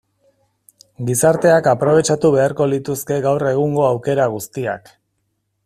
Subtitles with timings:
[1.09, 4.93] Gizarteak aprobetxatu beharko lituzke gaur egungo aukera guztiak.